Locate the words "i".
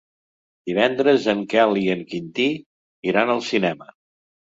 1.83-1.85